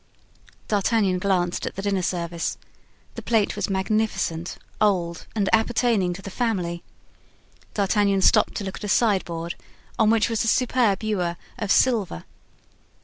[0.67, 2.57] D'Artagnan glanced at the dinner service.
[3.13, 6.83] The plate was magnificent, old, and appertaining to the family.
[7.75, 9.53] D'Artagnan stopped to look at a sideboard
[9.99, 12.25] on which was a superb ewer of silver.